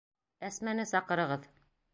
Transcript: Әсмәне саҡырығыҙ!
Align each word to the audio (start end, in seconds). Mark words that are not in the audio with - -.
Әсмәне 0.47 0.87
саҡырығыҙ! 0.93 1.49